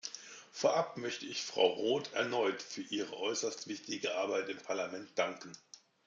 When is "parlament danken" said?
4.57-5.51